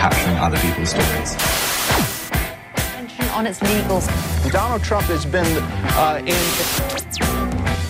capturing 0.00 0.38
other 0.38 0.56
people's 0.64 0.90
stories. 0.96 1.36
on 3.36 3.46
its 3.46 3.60
legals. 3.60 4.06
Donald 4.50 4.82
Trump 4.82 5.06
has 5.06 5.26
been 5.26 5.46
uh, 6.00 6.20
in. 6.24 6.40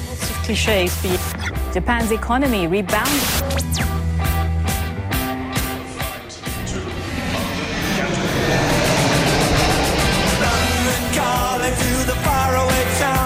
Lots 0.09 0.31
of 0.31 0.37
cliches 0.45 0.91
for 1.01 1.07
you. 1.07 1.19
Japan's 1.73 2.11
economy 2.11 2.67
rebounded. 2.67 3.27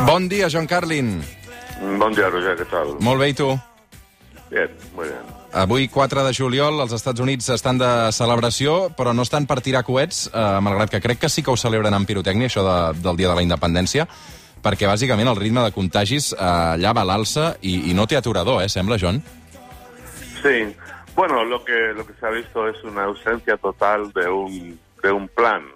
Bon 0.07 0.29
dia, 0.29 0.49
John 0.49 0.67
Carlin. 0.69 1.25
Bon 1.99 2.13
dia, 2.13 2.29
Roger, 2.29 2.55
què 2.61 2.67
tal? 2.69 2.99
Molt 3.01 3.19
bé, 3.19 3.33
i 3.33 3.35
tu? 3.35 3.49
Bien, 4.55 4.71
muy 4.95 5.09
bien. 5.09 5.21
Avui, 5.53 5.89
4 5.89 6.23
de 6.25 6.33
juliol, 6.35 6.79
els 6.79 6.93
Estats 6.95 7.19
Units 7.19 7.49
estan 7.51 7.79
de 7.79 7.89
celebració, 8.15 8.93
però 8.95 9.11
no 9.11 9.25
estan 9.27 9.49
per 9.51 9.57
tirar 9.67 9.83
coets, 9.83 10.29
eh, 10.29 10.43
malgrat 10.63 10.93
que 10.93 11.01
crec 11.03 11.19
que 11.25 11.31
sí 11.31 11.43
que 11.43 11.51
ho 11.51 11.57
celebren 11.59 11.95
amb 11.95 12.07
pirotècnia, 12.07 12.47
això 12.47 12.63
de, 12.63 12.77
del 13.03 13.19
Dia 13.19 13.33
de 13.33 13.35
la 13.35 13.43
Independència, 13.43 14.07
perquè 14.63 14.87
bàsicament 14.87 15.33
el 15.33 15.41
ritme 15.41 15.65
de 15.65 15.75
contagis 15.75 16.31
eh, 16.37 16.39
allà 16.39 16.95
va 16.95 17.03
a 17.03 17.09
l'alça 17.11 17.49
i, 17.63 17.91
i 17.91 17.97
no 17.99 18.07
té 18.07 18.15
aturador, 18.21 18.63
eh, 18.63 18.71
sembla, 18.71 18.99
John? 19.01 19.19
Sí, 20.45 20.71
bueno, 21.17 21.43
lo 21.43 21.65
que, 21.65 21.91
lo 21.97 22.07
que 22.07 22.15
se 22.15 22.27
ha 22.27 22.31
visto 22.31 22.69
es 22.69 22.79
una 22.85 23.11
ausencia 23.11 23.57
total 23.57 24.13
de 24.13 24.29
un, 24.29 24.79
de 25.03 25.11
un 25.11 25.27
plan. 25.27 25.67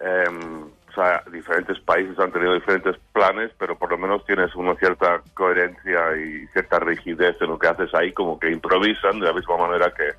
Eh, 0.00 0.66
sea, 0.96 1.22
diferentes 1.30 1.78
países 1.80 2.18
han 2.18 2.32
tenido 2.32 2.54
diferentes 2.54 2.96
planes, 3.12 3.52
pero 3.58 3.76
por 3.76 3.90
lo 3.90 3.98
menos 3.98 4.24
tienes 4.24 4.54
una 4.56 4.74
cierta 4.76 5.22
coherencia 5.34 6.16
y 6.16 6.46
cierta 6.48 6.78
rigidez 6.80 7.36
en 7.40 7.50
lo 7.50 7.58
que 7.58 7.68
haces 7.68 7.94
ahí, 7.94 8.12
como 8.12 8.38
que 8.38 8.50
improvisan, 8.50 9.20
de 9.20 9.26
la 9.26 9.32
misma 9.32 9.58
manera 9.58 9.92
que 9.92 10.12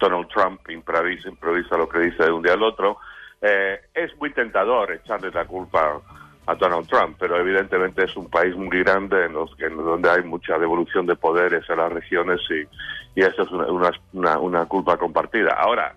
Donald 0.00 0.28
Trump 0.28 0.60
improvisa, 0.70 1.28
improvisa 1.28 1.76
lo 1.76 1.88
que 1.88 2.00
dice 2.00 2.24
de 2.24 2.32
un 2.32 2.42
día 2.42 2.54
al 2.54 2.62
otro. 2.62 2.96
Eh, 3.40 3.80
es 3.94 4.16
muy 4.16 4.32
tentador 4.32 4.92
echarle 4.92 5.30
la 5.30 5.44
culpa 5.44 6.00
a 6.46 6.54
Donald 6.54 6.88
Trump, 6.88 7.16
pero 7.20 7.36
evidentemente 7.38 8.04
es 8.04 8.16
un 8.16 8.28
país 8.28 8.56
muy 8.56 8.82
grande 8.82 9.26
en, 9.26 9.34
los 9.34 9.54
en 9.60 9.76
donde 9.76 10.10
hay 10.10 10.22
mucha 10.22 10.58
devolución 10.58 11.06
de 11.06 11.14
poderes 11.14 11.68
en 11.68 11.76
las 11.76 11.92
regiones 11.92 12.40
y, 12.50 13.20
y 13.20 13.22
eso 13.22 13.42
es 13.42 13.50
una, 13.50 13.90
una, 14.12 14.38
una 14.38 14.66
culpa 14.66 14.96
compartida. 14.96 15.52
Ahora, 15.52 15.94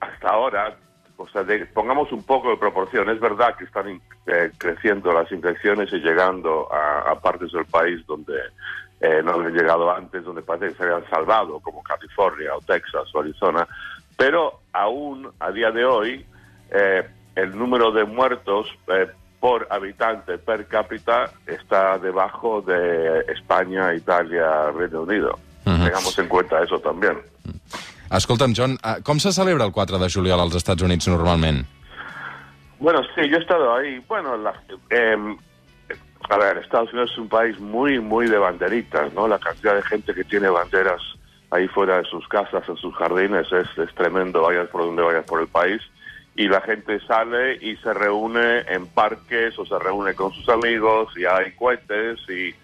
hasta 0.00 0.28
ahora, 0.28 0.76
o 1.22 1.28
sea, 1.28 1.42
de- 1.44 1.66
pongamos 1.66 2.10
un 2.12 2.22
poco 2.22 2.50
de 2.50 2.56
proporción. 2.56 3.08
Es 3.10 3.20
verdad 3.20 3.54
que 3.56 3.64
están 3.64 4.00
eh, 4.26 4.50
creciendo 4.56 5.12
las 5.12 5.30
infecciones 5.30 5.92
y 5.92 5.98
llegando 5.98 6.66
a, 6.72 7.10
a 7.12 7.14
partes 7.20 7.52
del 7.52 7.66
país 7.66 8.04
donde 8.06 8.34
eh, 9.00 9.20
no 9.22 9.32
habían 9.32 9.52
llegado 9.54 9.90
antes, 9.94 10.24
donde 10.24 10.42
parece 10.42 10.68
que 10.68 10.74
se 10.74 10.82
habían 10.84 11.08
salvado, 11.10 11.60
como 11.60 11.82
California 11.82 12.54
o 12.56 12.60
Texas 12.60 13.04
o 13.14 13.20
Arizona. 13.20 13.66
Pero 14.16 14.60
aún 14.72 15.30
a 15.40 15.50
día 15.50 15.70
de 15.70 15.84
hoy, 15.84 16.26
eh, 16.70 17.06
el 17.34 17.56
número 17.56 17.90
de 17.92 18.04
muertos 18.04 18.66
eh, 18.88 19.06
por 19.40 19.66
habitante 19.70 20.36
per 20.38 20.66
cápita 20.66 21.30
está 21.46 21.96
debajo 21.98 22.60
de 22.62 23.20
España, 23.32 23.94
Italia, 23.94 24.70
Reino 24.70 25.02
Unido. 25.02 25.38
Tengamos 25.84 26.18
en 26.18 26.28
cuenta 26.28 26.62
eso 26.62 26.78
también. 26.80 27.18
Escolta'm, 28.10 28.52
John, 28.56 28.78
eh, 28.82 29.02
com 29.04 29.18
se 29.20 29.32
celebra 29.32 29.64
el 29.64 29.72
4 29.72 29.98
de 29.98 30.08
juliol 30.10 30.40
als 30.40 30.54
Estats 30.56 30.82
Units 30.82 31.06
normalment? 31.08 31.66
Bueno, 32.80 33.02
sí, 33.14 33.28
yo 33.28 33.36
he 33.36 33.40
estado 33.40 33.74
ahí. 33.74 34.02
Bueno, 34.08 34.36
la- 34.36 34.54
em, 34.90 35.36
a 36.28 36.36
ver, 36.38 36.58
Estados 36.58 36.92
Unidos 36.92 37.10
es 37.12 37.18
un 37.18 37.28
país 37.28 37.58
muy, 37.60 38.00
muy 38.00 38.26
de 38.28 38.38
banderitas, 38.38 39.12
¿no? 39.14 39.28
La 39.28 39.38
cantidad 39.38 39.74
de 39.74 39.82
gente 39.82 40.14
que 40.14 40.24
tiene 40.24 40.48
banderas 40.48 41.00
ahí 41.50 41.68
fuera 41.68 41.98
de 41.98 42.04
sus 42.04 42.26
casas, 42.28 42.62
en 42.68 42.76
sus 42.76 42.94
jardines, 42.94 43.46
es, 43.52 43.78
es 43.78 43.94
tremendo, 43.94 44.42
vayas 44.42 44.68
por 44.68 44.82
donde 44.82 45.02
vayas 45.02 45.24
por 45.26 45.40
el 45.40 45.48
país. 45.48 45.80
Y 46.36 46.48
la 46.48 46.60
gente 46.62 47.00
sale 47.06 47.56
y 47.60 47.76
se 47.76 47.92
reúne 47.92 48.60
en 48.68 48.86
parques 48.86 49.58
o 49.58 49.66
se 49.66 49.78
reúne 49.78 50.14
con 50.14 50.32
sus 50.32 50.48
amigos 50.48 51.12
y 51.16 51.24
hay 51.26 51.52
cohetes 51.52 52.18
y, 52.28 52.54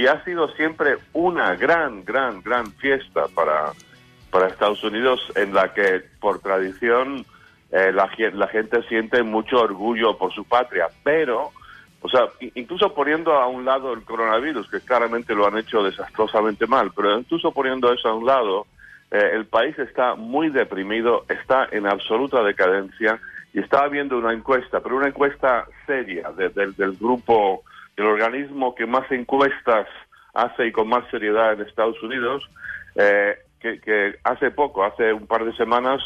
y 0.00 0.06
ha 0.06 0.22
sido 0.24 0.48
siempre 0.54 0.96
una 1.12 1.54
gran, 1.56 2.04
gran, 2.04 2.40
gran 2.42 2.72
fiesta 2.74 3.26
para, 3.34 3.72
para 4.36 4.48
Estados 4.48 4.84
Unidos 4.84 5.32
en 5.34 5.54
la 5.54 5.72
que 5.72 6.02
por 6.20 6.40
tradición 6.40 7.24
eh, 7.72 7.90
la, 7.90 8.06
gen- 8.08 8.38
la 8.38 8.46
gente 8.48 8.82
siente 8.82 9.22
mucho 9.22 9.62
orgullo 9.62 10.18
por 10.18 10.30
su 10.34 10.44
patria, 10.44 10.88
pero, 11.02 11.52
o 12.02 12.08
sea, 12.10 12.28
incluso 12.54 12.92
poniendo 12.92 13.32
a 13.32 13.46
un 13.46 13.64
lado 13.64 13.94
el 13.94 14.02
coronavirus, 14.02 14.68
que 14.68 14.80
claramente 14.80 15.34
lo 15.34 15.46
han 15.46 15.56
hecho 15.56 15.82
desastrosamente 15.82 16.66
mal, 16.66 16.92
pero 16.94 17.18
incluso 17.18 17.50
poniendo 17.50 17.90
eso 17.90 18.10
a 18.10 18.14
un 18.14 18.26
lado, 18.26 18.66
eh, 19.10 19.30
el 19.32 19.46
país 19.46 19.78
está 19.78 20.16
muy 20.16 20.50
deprimido, 20.50 21.24
está 21.30 21.66
en 21.72 21.86
absoluta 21.86 22.42
decadencia 22.42 23.18
y 23.54 23.60
estaba 23.60 23.88
viendo 23.88 24.18
una 24.18 24.34
encuesta, 24.34 24.80
pero 24.80 24.96
una 24.98 25.08
encuesta 25.08 25.64
seria 25.86 26.30
de- 26.32 26.50
del- 26.50 26.76
del 26.76 26.92
grupo, 26.98 27.62
del 27.96 28.04
organismo 28.04 28.74
que 28.74 28.84
más 28.84 29.10
encuestas 29.10 29.86
hace 30.36 30.66
y 30.66 30.72
con 30.72 30.88
más 30.88 31.08
seriedad 31.10 31.54
en 31.54 31.62
Estados 31.62 32.00
Unidos, 32.02 32.48
eh, 32.94 33.36
que, 33.58 33.80
que 33.80 34.16
hace 34.24 34.50
poco, 34.50 34.84
hace 34.84 35.12
un 35.12 35.26
par 35.26 35.44
de 35.44 35.56
semanas, 35.56 36.02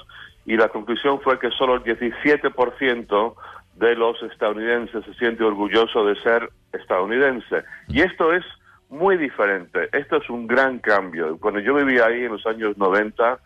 y 0.46 0.56
la 0.56 0.68
conclusión 0.68 1.20
fue 1.20 1.38
que 1.38 1.50
solo 1.50 1.74
el 1.74 1.82
17% 1.82 3.34
de 3.74 3.94
los 3.94 4.22
estadounidenses 4.22 5.04
se 5.04 5.14
siente 5.14 5.44
orgulloso 5.44 6.04
de 6.04 6.14
ser 6.22 6.48
estadounidense. 6.72 7.64
Y 7.88 8.02
esto 8.02 8.32
es 8.32 8.44
muy 8.88 9.16
diferente, 9.16 9.88
esto 9.92 10.16
es 10.16 10.28
un 10.28 10.46
gran 10.46 10.78
cambio. 10.78 11.38
Cuando 11.38 11.60
yo 11.60 11.74
vivía 11.74 12.06
ahí 12.06 12.24
en 12.24 12.32
los 12.32 12.46
años 12.46 12.76
90, 12.76 13.38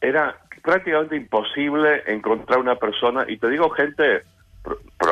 era 0.00 0.36
prácticamente 0.62 1.16
imposible 1.16 2.02
encontrar 2.06 2.58
una 2.58 2.76
persona, 2.76 3.24
y 3.26 3.36
te 3.38 3.48
digo 3.48 3.70
gente 3.70 4.22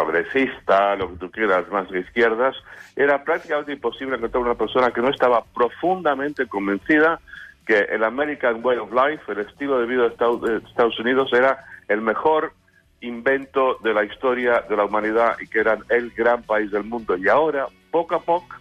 progresista, 0.04 0.96
lo 0.96 1.10
que 1.10 1.16
tú 1.16 1.30
quieras, 1.30 1.68
más 1.70 1.88
de 1.90 2.00
izquierdas, 2.00 2.56
era 2.96 3.22
prácticamente 3.22 3.72
imposible 3.72 4.16
encontrar 4.16 4.42
una 4.42 4.54
persona 4.54 4.90
que 4.90 5.00
no 5.00 5.10
estaba 5.10 5.44
profundamente 5.54 6.46
convencida 6.46 7.20
que 7.66 7.78
el 7.78 8.02
American 8.04 8.60
Way 8.64 8.78
of 8.78 8.92
Life, 8.92 9.30
el 9.30 9.40
estilo 9.40 9.78
de 9.78 9.86
vida 9.86 10.02
de 10.08 10.56
Estados, 10.66 10.98
Unidos, 10.98 11.30
era 11.32 11.58
el 11.88 12.00
mejor 12.00 12.52
invento 13.00 13.76
de 13.82 13.94
la 13.94 14.04
historia 14.04 14.64
de 14.68 14.76
la 14.76 14.84
humanidad 14.84 15.36
y 15.40 15.46
que 15.46 15.60
eran 15.60 15.84
el 15.88 16.10
gran 16.10 16.42
país 16.42 16.70
del 16.70 16.84
mundo. 16.84 17.16
Y 17.16 17.28
ahora, 17.28 17.66
poco 17.90 18.14
a 18.16 18.20
poco, 18.20 18.56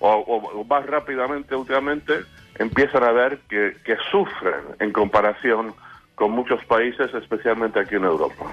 o, 0.00 0.10
o- 0.10 0.60
o 0.60 0.64
más 0.64 0.84
rápidamente 0.86 1.54
últimamente, 1.54 2.24
empiezan 2.58 3.04
a 3.04 3.12
ver 3.12 3.38
que, 3.48 3.76
que 3.84 3.96
sufren 4.10 4.62
en 4.80 4.92
comparación 4.92 5.74
con 6.14 6.30
muchos 6.30 6.64
países, 6.66 7.12
especialmente 7.14 7.80
aquí 7.80 7.96
en 7.96 8.04
Europa. 8.04 8.50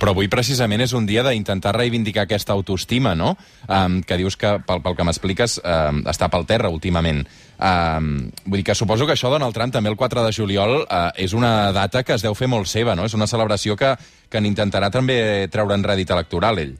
Però 0.00 0.10
avui 0.10 0.26
precisament 0.32 0.82
és 0.82 0.94
un 0.96 1.04
dia 1.06 1.22
d'intentar 1.22 1.74
reivindicar 1.76 2.24
aquesta 2.24 2.54
autoestima, 2.56 3.14
no? 3.14 3.36
Um, 3.68 4.00
que 4.02 4.18
dius 4.18 4.36
que, 4.36 4.56
pel, 4.66 4.82
pel 4.82 4.96
que 4.98 5.06
m'expliques, 5.06 5.58
um, 5.62 6.02
està 6.10 6.26
pel 6.32 6.46
terra 6.48 6.72
últimament. 6.72 7.22
Um, 7.62 8.32
vull 8.46 8.62
dir 8.62 8.66
que 8.66 8.74
suposo 8.74 9.06
que 9.06 9.14
això 9.14 9.30
Donald 9.30 9.54
Trump 9.54 9.74
també 9.76 9.92
el 9.92 9.98
4 10.00 10.24
de 10.26 10.32
juliol 10.34 10.80
uh, 10.82 11.10
és 11.14 11.36
una 11.36 11.70
data 11.76 12.02
que 12.02 12.16
es 12.16 12.24
deu 12.24 12.34
fer 12.34 12.48
molt 12.50 12.66
seva, 12.66 12.96
no? 12.98 13.06
És 13.06 13.14
una 13.14 13.30
celebració 13.30 13.76
que, 13.78 13.92
que 14.32 14.42
n'intentarà 14.42 14.90
també 14.90 15.46
treure 15.52 15.78
en 15.78 15.86
rèdit 15.86 16.10
electoral, 16.10 16.58
ell. 16.58 16.74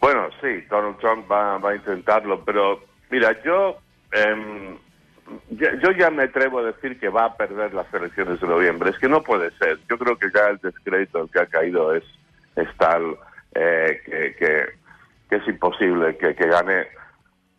Bueno, 0.00 0.26
sí, 0.40 0.58
Donald 0.70 0.98
Trump 0.98 1.30
va, 1.30 1.58
va 1.58 1.74
intentarlo, 1.76 2.42
pero 2.44 2.80
mira, 3.10 3.30
yo, 3.44 3.78
em, 4.12 4.76
yo 5.50 5.90
ya 5.92 6.10
me 6.10 6.24
atrevo 6.24 6.60
a 6.60 6.64
decir 6.64 6.98
que 6.98 7.08
va 7.08 7.26
a 7.26 7.36
perder 7.36 7.74
las 7.74 7.92
elecciones 7.92 8.40
de 8.40 8.46
noviembre. 8.46 8.90
Es 8.90 8.98
que 8.98 9.08
no 9.08 9.22
puede 9.22 9.50
ser. 9.58 9.78
Yo 9.88 9.98
creo 9.98 10.16
que 10.16 10.30
ya 10.34 10.48
el 10.48 10.58
descrédito 10.58 11.26
que 11.28 11.40
ha 11.40 11.46
caído 11.46 11.94
es, 11.94 12.04
tal 12.78 13.16
eh, 13.54 14.00
que, 14.38 15.36
es 15.36 15.48
imposible 15.48 16.16
que, 16.16 16.32
gane. 16.32 16.86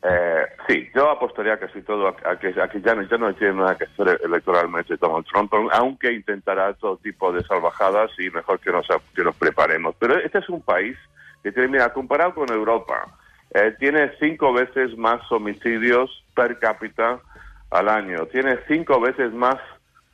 Eh, 0.04 0.46
sí, 0.68 0.90
yo 0.96 1.10
apostaría 1.10 1.58
casi 1.60 1.82
todo 1.82 2.08
a, 2.08 2.40
que, 2.40 2.50
a 2.50 2.72
ya, 2.72 2.96
no, 2.96 3.02
ya 3.02 3.18
no 3.18 3.34
tiene 3.34 3.56
nada 3.56 3.78
que 3.78 3.86
hacer 3.86 4.22
electoralmente 4.24 4.96
Donald 4.96 5.26
Trump, 5.26 5.52
aunque 5.72 6.13
intentará 6.13 6.74
todo 6.74 6.98
tipo 6.98 7.34
de 7.34 7.44
salvajadas 7.44 8.12
y 8.20 8.30
mejor 8.30 8.60
que 8.60 8.72
nos, 8.72 8.88
que 9.13 9.24
nos 9.24 9.36
preparemos. 9.36 9.96
Pero 10.00 10.18
este 10.20 10.38
es 10.38 10.50
un 10.50 10.62
país 10.62 10.96
que 11.44 11.52
tiene, 11.52 11.70
mira, 11.70 11.92
comparado 11.92 12.36
con 12.36 12.50
Europa, 12.50 13.06
eh, 13.54 13.75
tiene 13.80 14.12
cinco 14.20 14.54
veces 14.54 14.96
más 14.98 15.20
homicidios 15.31 16.24
per 16.36 16.60
cápita 16.60 17.20
al 17.72 17.90
año, 17.90 18.25
tiene 18.28 18.58
cinco 18.68 19.00
veces 19.00 19.34
más 19.34 19.58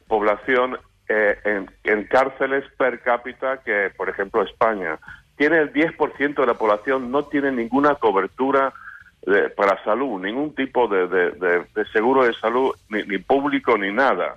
población 0.07 0.77
eh, 1.09 1.65
en, 1.83 2.03
cárceles 2.05 2.63
per 2.77 3.01
cápita 3.01 3.57
que, 3.63 3.91
por 3.95 4.09
ejemplo, 4.09 4.41
España. 4.43 4.97
Tiene 5.35 5.59
el 5.59 5.73
10% 5.73 6.35
de 6.35 6.45
la 6.45 6.53
población, 6.53 7.11
no 7.11 7.23
tiene 7.23 7.51
ninguna 7.51 7.95
cobertura 7.95 8.73
de- 9.25 9.49
para 9.49 9.83
salud, 9.83 10.21
ningún 10.21 10.53
tipo 10.55 10.87
de, 10.87 11.65
seguro 11.91 12.23
de 12.25 12.33
salud, 12.33 12.71
ni, 12.89 13.03
ni 13.03 13.17
público 13.17 13.77
ni 13.77 13.91
nada. 13.91 14.35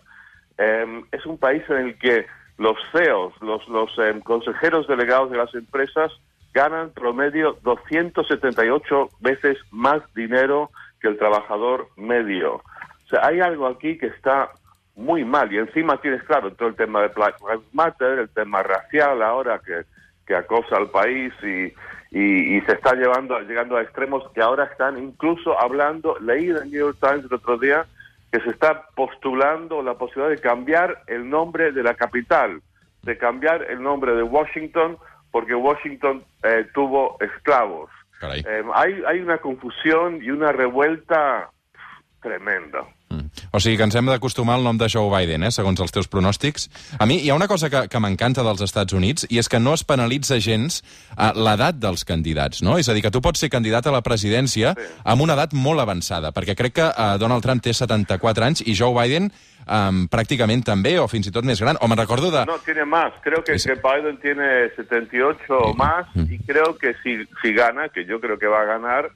Eh, 0.58 1.02
es 1.12 1.26
un 1.26 1.38
país 1.38 1.62
en 1.68 1.76
el 1.76 1.98
que 1.98 2.26
los 2.58 2.76
CEOs, 2.92 3.34
los, 3.42 3.98
eh, 3.98 4.18
consejeros 4.24 4.86
delegados 4.86 5.30
de 5.30 5.36
las 5.36 5.54
empresas, 5.54 6.10
ganan 6.54 6.90
promedio 6.90 7.58
278 7.62 9.10
veces 9.20 9.58
más 9.70 10.02
dinero 10.14 10.70
que 11.00 11.08
el 11.08 11.18
trabajador 11.18 11.88
medio. 11.96 12.62
O 13.06 13.08
sea, 13.08 13.26
hay 13.26 13.40
algo 13.40 13.66
aquí 13.66 13.96
que 13.98 14.06
está 14.06 14.50
muy 14.96 15.24
mal. 15.24 15.52
Y 15.52 15.58
encima 15.58 16.00
tienes, 16.00 16.22
claro, 16.24 16.52
todo 16.52 16.68
el 16.68 16.74
tema 16.74 17.02
de 17.02 17.08
Black 17.08 17.36
Lives 17.40 17.72
Matter, 17.72 18.18
el 18.18 18.28
tema 18.30 18.62
racial 18.62 19.22
ahora 19.22 19.60
que, 19.64 19.82
que 20.26 20.34
acosa 20.34 20.76
al 20.76 20.90
país 20.90 21.32
y, 21.42 21.72
y, 22.10 22.56
y 22.56 22.60
se 22.62 22.72
está 22.72 22.94
llevando, 22.94 23.38
llegando 23.40 23.76
a 23.76 23.82
extremos 23.82 24.24
que 24.32 24.40
ahora 24.40 24.64
están 24.64 24.98
incluso 24.98 25.58
hablando, 25.60 26.18
leí 26.20 26.48
en 26.48 26.56
el 26.56 26.70
New 26.70 26.80
York 26.80 26.98
Times 27.00 27.24
el 27.26 27.34
otro 27.34 27.58
día, 27.58 27.86
que 28.32 28.40
se 28.40 28.50
está 28.50 28.88
postulando 28.94 29.82
la 29.82 29.94
posibilidad 29.94 30.30
de 30.30 30.40
cambiar 30.40 31.02
el 31.06 31.28
nombre 31.28 31.72
de 31.72 31.82
la 31.82 31.94
capital, 31.94 32.60
de 33.02 33.18
cambiar 33.18 33.70
el 33.70 33.82
nombre 33.82 34.14
de 34.14 34.22
Washington, 34.22 34.98
porque 35.30 35.54
Washington 35.54 36.24
eh, 36.42 36.66
tuvo 36.74 37.18
esclavos. 37.20 37.90
Eh, 38.22 38.64
hay, 38.74 39.02
hay 39.06 39.20
una 39.20 39.38
confusión 39.38 40.22
y 40.22 40.30
una 40.30 40.50
revuelta 40.50 41.50
tremenda. 42.26 42.82
Mm. 43.08 43.28
O 43.54 43.60
sigui 43.62 43.76
que 43.78 43.84
ens 43.86 43.94
hem 43.94 44.08
d'acostumar 44.10 44.56
al 44.58 44.64
nom 44.66 44.74
de 44.80 44.88
Joe 44.90 45.06
Biden, 45.12 45.44
eh, 45.46 45.52
segons 45.54 45.78
els 45.80 45.92
teus 45.94 46.08
pronòstics. 46.10 46.66
A 46.98 47.06
mi 47.06 47.20
hi 47.22 47.30
ha 47.30 47.36
una 47.38 47.46
cosa 47.46 47.70
que, 47.70 47.84
que 47.88 48.00
m'encanta 48.02 48.42
dels 48.42 48.64
Estats 48.66 48.96
Units 48.98 49.28
i 49.30 49.38
és 49.38 49.48
que 49.48 49.60
no 49.62 49.76
es 49.78 49.84
penalitza 49.86 50.40
gens 50.42 50.80
eh, 50.82 51.30
l'edat 51.38 51.78
dels 51.78 52.02
candidats, 52.08 52.64
no? 52.66 52.74
És 52.82 52.88
a 52.90 52.96
dir, 52.96 53.04
que 53.06 53.12
tu 53.14 53.22
pots 53.22 53.38
ser 53.44 53.50
candidat 53.52 53.86
a 53.86 53.94
la 53.94 54.02
presidència 54.02 54.74
Sí. 54.76 54.86
amb 55.06 55.22
una 55.22 55.36
edat 55.38 55.54
molt 55.54 55.80
avançada, 55.80 56.32
perquè 56.34 56.56
crec 56.58 56.74
que 56.80 56.88
eh, 56.90 57.06
Donald 57.22 57.44
Trump 57.46 57.62
té 57.62 57.72
74 57.72 58.44
anys 58.44 58.64
i 58.66 58.74
Joe 58.74 58.90
Biden 58.96 59.30
eh, 59.30 60.06
pràcticament 60.10 60.64
també, 60.66 60.96
o 60.98 61.06
fins 61.08 61.30
i 61.30 61.34
tot 61.34 61.46
més 61.46 61.60
gran. 61.62 61.78
O 61.80 61.86
me'n 61.88 61.98
recordo 62.02 62.32
de... 62.34 62.42
No, 62.50 62.58
tiene 62.66 62.84
más. 62.84 63.12
Creo 63.22 63.44
que, 63.44 63.58
Sí. 63.58 63.68
que 63.70 63.78
Biden 63.78 64.18
tiene 64.20 64.68
78 64.74 65.46
o 65.54 65.74
más 65.74 66.06
y 66.16 66.38
creo 66.42 66.76
que 66.76 66.94
si, 67.04 67.22
si 67.42 67.52
gana, 67.54 67.88
que 67.88 68.04
yo 68.04 68.20
creo 68.20 68.36
que 68.38 68.46
va 68.50 68.62
a 68.62 68.64
ganar, 68.64 69.10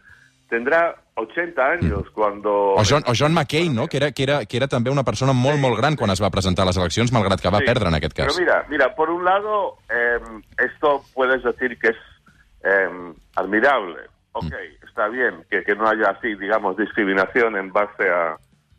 tendrá 0.50 0.96
80 1.14 1.62
años 1.62 2.10
cuando... 2.12 2.74
O 2.74 2.82
John, 2.84 3.02
o 3.06 3.12
John 3.16 3.32
McCain, 3.32 3.74
no? 3.74 3.86
Que 3.88 3.96
era, 3.98 4.10
que, 4.12 4.22
era, 4.24 4.44
que 4.44 4.56
era 4.58 4.68
també 4.68 4.90
una 4.90 5.04
persona 5.04 5.32
molt, 5.32 5.56
Sí, 5.56 5.62
molt 5.62 5.78
gran 5.78 5.96
quan 5.96 6.10
es 6.10 6.20
va 6.22 6.28
presentar 6.30 6.64
a 6.64 6.70
les 6.70 6.76
eleccions, 6.76 7.12
malgrat 7.12 7.40
que 7.40 7.48
va 7.54 7.60
Sí. 7.62 7.66
perdre 7.70 7.88
en 7.88 7.94
aquest 7.94 8.14
cas. 8.16 8.26
Pero 8.36 8.38
mira, 8.44 8.66
mira, 8.68 8.94
por 8.94 9.08
un 9.10 9.24
lado, 9.24 9.78
eh, 9.88 10.18
esto 10.58 11.02
puedes 11.14 11.42
decir 11.42 11.78
que 11.78 11.88
es 11.88 11.96
eh, 12.64 13.12
admirable. 13.36 14.02
Ok, 14.32 14.44
Mm. 14.52 14.86
está 14.86 15.08
bien 15.08 15.44
que, 15.50 15.62
que 15.64 15.74
no 15.74 15.88
haya 15.88 16.10
así, 16.10 16.34
digamos, 16.36 16.76
discriminación 16.76 17.56
en 17.56 17.72
base 17.72 18.08
a, 18.08 18.36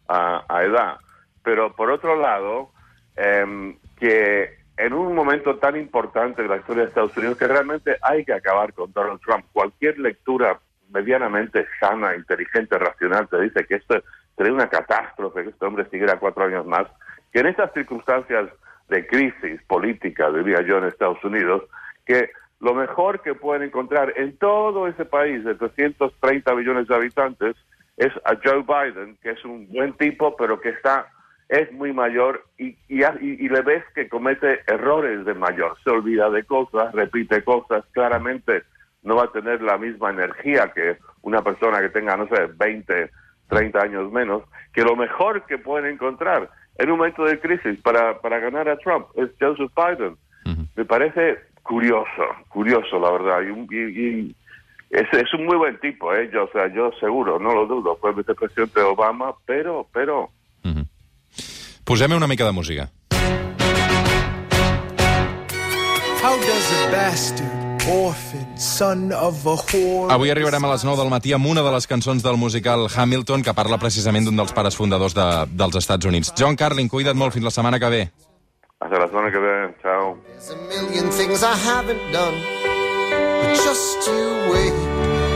a- 0.07 0.43
a 0.47 0.63
edad. 0.63 0.97
Pero 1.43 1.75
por 1.75 1.89
otro 1.91 2.15
lado, 2.15 2.69
eh, 3.17 3.75
que 3.99 4.59
en 4.77 4.93
un 4.93 5.13
momento 5.13 5.57
tan 5.57 5.75
importante 5.75 6.41
de 6.41 6.47
la 6.47 6.57
historia 6.57 6.83
de 6.83 6.89
Estados 6.89 7.15
Unidos, 7.17 7.37
que 7.37 7.47
realmente 7.47 7.97
hay 8.01 8.23
que 8.25 8.33
acabar 8.33 8.73
con 8.73 8.91
Donald 8.93 9.19
Trump. 9.21 9.45
Cualquier 9.51 9.99
lectura 9.99 10.59
medianamente 10.91 11.67
sana, 11.79 12.15
inteligente, 12.15 12.77
racional, 12.77 13.27
te 13.27 13.41
dice 13.41 13.65
que 13.65 13.75
esto 13.75 14.01
sería 14.37 14.53
una 14.53 14.69
catástrofe, 14.69 15.43
que 15.43 15.49
este 15.49 15.65
hombre 15.65 15.85
siguiera 15.89 16.19
cuatro 16.19 16.45
años 16.45 16.65
más, 16.65 16.87
que 17.31 17.39
en 17.39 17.47
estas 17.47 17.73
circunstancias 17.73 18.49
de 18.89 19.07
crisis 19.07 19.61
política, 19.63 20.29
diría 20.31 20.61
yo, 20.61 20.77
en 20.77 20.85
Estados 20.85 21.23
Unidos, 21.23 21.63
que 22.05 22.31
lo 22.59 22.73
mejor 22.73 23.21
que 23.21 23.33
pueden 23.33 23.63
encontrar 23.63 24.13
en 24.17 24.37
todo 24.37 24.87
ese 24.87 25.05
país 25.05 25.43
de 25.43 25.55
330 25.55 26.55
millones 26.55 26.87
de 26.87 26.95
habitantes 26.95 27.55
es 27.97 28.11
a 28.25 28.35
Joe 28.43 28.63
Biden, 28.63 29.17
que 29.21 29.31
es 29.31 29.45
un 29.45 29.67
buen 29.69 29.93
tipo, 29.93 30.35
pero 30.35 30.59
que 30.59 30.69
está 30.69 31.07
es 31.51 31.69
muy 31.73 31.91
mayor 31.91 32.45
y, 32.57 32.77
y, 32.87 33.03
y 33.19 33.49
le 33.49 33.61
ves 33.61 33.83
que 33.93 34.07
comete 34.07 34.61
errores 34.67 35.25
de 35.25 35.33
mayor, 35.33 35.77
se 35.83 35.89
olvida 35.89 36.29
de 36.29 36.45
cosas, 36.45 36.93
repite 36.93 37.43
cosas, 37.43 37.83
claramente 37.91 38.63
no 39.03 39.15
va 39.15 39.23
a 39.25 39.31
tener 39.31 39.61
la 39.61 39.77
misma 39.77 40.09
energía 40.11 40.71
que 40.73 40.97
una 41.21 41.41
persona 41.41 41.79
que 41.81 41.89
tenga, 41.89 42.15
no 42.17 42.27
sé, 42.27 42.47
20, 42.55 43.09
30 43.49 43.79
años 43.81 44.11
menos, 44.11 44.43
que 44.73 44.81
lo 44.83 44.95
mejor 44.95 45.45
que 45.45 45.57
pueden 45.57 45.93
encontrar 45.93 46.49
en 46.77 46.89
un 46.91 46.97
momento 46.97 47.25
de 47.25 47.39
crisis 47.39 47.79
para, 47.81 48.19
para 48.21 48.39
ganar 48.39 48.69
a 48.69 48.77
Trump 48.77 49.07
es 49.15 49.29
Joseph 49.39 49.71
Biden. 49.75 50.15
Me 50.75 50.85
parece 50.85 51.39
curioso, 51.63 52.23
curioso 52.49 52.99
la 52.99 53.11
verdad, 53.11 53.41
y, 53.41 53.51
un- 53.51 53.67
y- 53.69 53.75
y 53.99 54.35
es, 54.89 55.07
es 55.13 55.33
un 55.33 55.45
muy 55.45 55.57
buen 55.57 55.79
tipo, 55.79 56.13
¿eh? 56.13 56.29
yo, 56.33 56.45
o 56.45 56.51
sea, 56.51 56.67
yo 56.73 56.91
seguro, 56.99 57.37
no 57.39 57.53
lo 57.53 57.65
dudo, 57.65 57.97
fue 57.97 58.13
vicepresidente 58.13 58.79
de 58.79 58.85
Obama, 58.85 59.33
pero, 59.45 59.87
pero 59.93 60.29
Posem 61.83 62.13
una 62.13 62.27
mica 62.27 62.45
de 62.45 62.51
música. 62.51 62.89
How 66.23 66.37
does 66.37 66.71
a 66.71 66.91
bastard, 66.91 67.47
orphan, 67.89 68.45
son 68.57 69.11
of 69.13 69.45
a 69.45 69.55
whore... 69.55 70.11
Avui 70.13 70.29
arribarem 70.29 70.65
a 70.65 70.73
les 70.73 70.83
9 70.85 71.01
del 71.01 71.09
matí 71.09 71.33
amb 71.33 71.47
una 71.47 71.63
de 71.65 71.71
les 71.71 71.87
cançons 71.87 72.23
del 72.23 72.37
musical 72.37 72.87
Hamilton, 72.89 73.41
que 73.43 73.53
parla 73.57 73.79
precisament 73.81 74.27
d'un 74.27 74.37
dels 74.37 74.53
pares 74.53 74.77
fundadors 74.77 75.15
de, 75.17 75.29
dels 75.51 75.79
Estats 75.81 76.05
Units. 76.05 76.33
John 76.37 76.55
Carlin, 76.55 76.89
cuida't 76.89 77.17
molt 77.17 77.33
fins 77.33 77.47
la 77.47 77.55
setmana 77.55 77.79
que 77.79 77.89
ve. 77.89 78.03
hasta 78.81 78.97
la 78.97 79.07
semana 79.07 79.31
que 79.31 79.37
viene, 79.37 79.75
chao. 79.81 80.17
There's 80.25 80.49
a 80.49 80.55
million 80.67 81.11
things 81.11 81.43
I 81.43 81.55
haven't 81.55 82.01
done. 82.11 82.35
But 83.41 83.55
just 83.55 84.07
you 84.07 84.25
wait, 84.51 84.73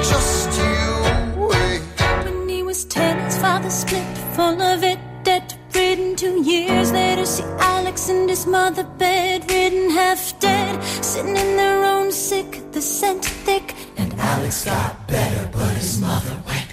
just 0.01 0.49
you 0.57 1.47
wait. 1.47 1.81
When 2.25 2.49
he 2.49 2.63
was 2.63 2.85
ten, 2.85 3.19
his 3.19 3.37
father 3.37 3.69
split, 3.69 4.17
full 4.33 4.61
of 4.61 4.83
it, 4.83 4.99
debt 5.23 5.55
Two 5.75 6.41
years 6.41 6.93
later, 6.93 7.25
see 7.25 7.43
Alex 7.59 8.07
and 8.07 8.29
his 8.29 8.47
mother 8.47 8.85
bedridden, 8.97 9.89
half 9.89 10.39
dead, 10.39 10.81
sitting 11.03 11.35
in 11.35 11.57
their 11.57 11.83
own 11.83 12.13
sick, 12.13 12.71
the 12.71 12.81
scent 12.81 13.25
thick. 13.25 13.75
And 13.97 14.13
Alex 14.13 14.63
got 14.63 15.05
better, 15.09 15.49
but 15.51 15.75
his 15.75 15.99
mother 15.99 16.41
went 16.47 16.64